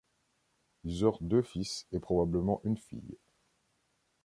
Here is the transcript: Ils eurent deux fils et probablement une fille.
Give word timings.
Ils 0.83 1.03
eurent 1.03 1.21
deux 1.21 1.43
fils 1.43 1.85
et 1.91 1.99
probablement 1.99 2.59
une 2.63 2.79
fille. 2.79 3.19